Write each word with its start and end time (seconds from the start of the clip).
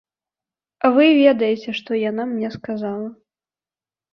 Вы 0.95 1.05
ведаеце, 1.23 1.69
што 1.81 1.91
яна 2.09 2.25
мне 2.33 2.47
сказала. 2.57 3.07